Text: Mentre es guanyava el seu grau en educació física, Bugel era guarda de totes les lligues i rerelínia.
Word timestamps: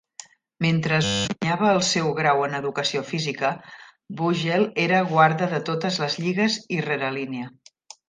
Mentre 0.65 0.95
es 1.01 1.09
guanyava 1.11 1.67
el 1.73 1.81
seu 1.89 2.09
grau 2.21 2.41
en 2.47 2.57
educació 2.61 3.05
física, 3.11 3.53
Bugel 4.23 4.69
era 4.89 5.05
guarda 5.15 5.53
de 5.57 5.63
totes 5.73 6.05
les 6.07 6.21
lligues 6.25 6.61
i 6.81 6.85
rerelínia. 6.93 7.57